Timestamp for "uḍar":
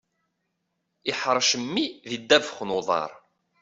2.77-3.11